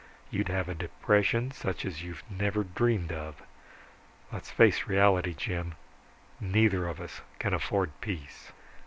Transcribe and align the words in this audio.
You'd 0.31 0.47
have 0.47 0.67
a 0.67 0.73
depression 0.73 1.51
such 1.51 1.85
as 1.85 2.01
you've 2.01 2.23
never 2.27 2.63
dreamed 2.63 3.11
of. 3.11 3.43
Let's 4.33 4.49
face 4.49 4.87
reality, 4.87 5.35
Jim, 5.35 5.75
neither 6.39 6.87
of 6.87 6.99
us 6.99 7.21
can 7.37 7.53
afford 7.53 7.91
peace." 8.01 8.51